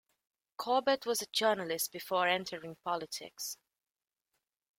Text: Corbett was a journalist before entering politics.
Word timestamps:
Corbett 0.57 1.05
was 1.05 1.21
a 1.21 1.27
journalist 1.27 1.91
before 1.91 2.27
entering 2.27 2.75
politics. 2.83 3.57